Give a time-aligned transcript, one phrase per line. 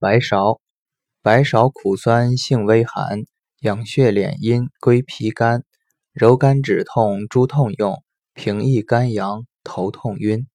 [0.00, 0.60] 白芍
[1.22, 3.24] 白芍苦酸性微寒
[3.62, 5.64] 养血敛阴归脾肝
[6.12, 10.46] 柔肝止痛诸痛用平抑肝阳头痛晕。